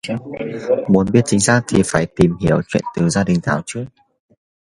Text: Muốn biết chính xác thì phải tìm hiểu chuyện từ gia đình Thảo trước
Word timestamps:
Muốn 0.87 1.11
biết 1.11 1.21
chính 1.25 1.39
xác 1.39 1.61
thì 1.67 1.81
phải 1.85 2.05
tìm 2.15 2.37
hiểu 2.41 2.61
chuyện 2.67 2.83
từ 2.95 3.09
gia 3.09 3.23
đình 3.23 3.39
Thảo 3.43 3.61
trước 3.65 3.85